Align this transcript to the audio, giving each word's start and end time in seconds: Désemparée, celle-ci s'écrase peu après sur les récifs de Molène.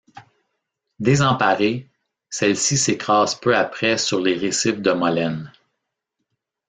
Désemparée, 0.99 1.87
celle-ci 2.31 2.75
s'écrase 2.75 3.35
peu 3.39 3.55
après 3.55 3.99
sur 3.99 4.19
les 4.19 4.33
récifs 4.33 4.81
de 4.81 4.91
Molène. 4.93 5.51